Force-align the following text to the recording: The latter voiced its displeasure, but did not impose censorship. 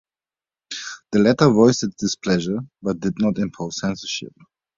The 1.11 1.19
latter 1.19 1.47
voiced 1.51 1.83
its 1.83 1.93
displeasure, 1.97 2.57
but 2.81 2.99
did 3.01 3.19
not 3.19 3.37
impose 3.37 3.79
censorship. 3.81 4.33